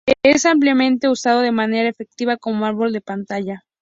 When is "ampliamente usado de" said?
0.47-1.51